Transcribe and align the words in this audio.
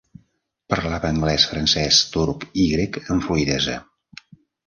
Parlava 0.73 1.09
anglès, 1.15 1.43
francès, 1.51 1.99
turc 2.15 2.47
i 2.63 2.67
grec 2.71 2.99
amb 3.17 3.27
fluïdesa. 3.27 3.77